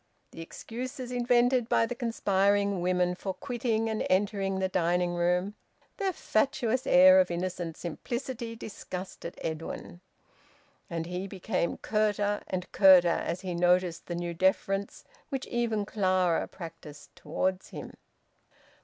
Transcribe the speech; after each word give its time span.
The 0.31 0.41
excuses 0.41 1.11
invented 1.11 1.69
by 1.69 1.85
the 1.85 1.93
conspiring 1.93 2.81
women 2.81 3.13
for 3.13 3.35
quitting 3.35 3.87
and 3.87 4.03
entering 4.09 4.57
the 4.57 4.67
dining 4.67 5.13
room, 5.13 5.53
their 5.97 6.11
fatuous 6.11 6.87
air 6.87 7.19
of 7.19 7.29
innocent 7.29 7.77
simplicity, 7.77 8.55
disgusted 8.55 9.37
Edwin. 9.43 10.01
And 10.89 11.05
he 11.05 11.27
became 11.27 11.77
curter 11.77 12.41
and 12.47 12.71
curter, 12.71 13.07
as 13.09 13.41
he 13.41 13.53
noticed 13.53 14.07
the 14.07 14.15
new 14.15 14.33
deference 14.33 15.03
which 15.29 15.45
even 15.45 15.85
Clara 15.85 16.47
practised 16.47 17.15
towards 17.15 17.69
him. 17.69 17.93